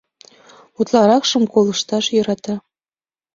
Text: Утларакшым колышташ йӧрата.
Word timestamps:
Утларакшым 0.79 1.43
колышташ 1.53 2.05
йӧрата. 2.15 2.55